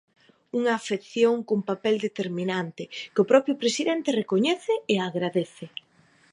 Unha 0.59 0.73
afección 0.79 1.35
cun 1.47 1.61
papel 1.69 1.95
determinante, 2.07 2.83
que 3.13 3.21
o 3.23 3.29
propio 3.31 3.53
presidente 3.61 4.09
recoñece 4.21 4.73
e 4.93 4.95
agradece. 4.99 5.65